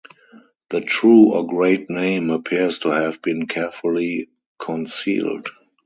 [0.71, 5.47] The true or great name appears to have been carefully concealed.